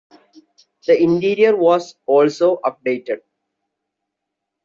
[0.87, 3.19] The interior was also updated.